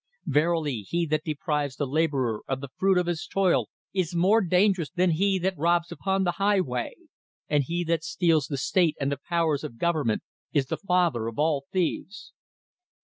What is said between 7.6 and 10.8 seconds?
he that steals the state and the powers of government is the